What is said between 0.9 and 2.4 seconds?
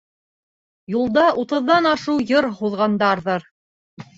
Юлда утыҙҙан ашыу